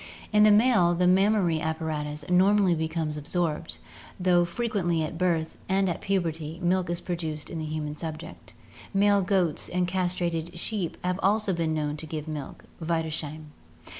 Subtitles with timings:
[0.33, 3.77] In the male, the mammary apparatus normally becomes absorbed,
[4.19, 8.55] though frequently at birth and at puberty milk is produced in the human subject.
[8.95, 13.51] Male goats and castrated sheep have also been known to give milk (Wiedersheim).